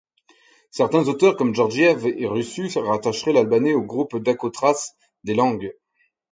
[0.71, 4.93] Certains auteurs comme Georgiev et Russu rattacherait l'albanais au groupe daco-thrace
[5.23, 5.75] des langues.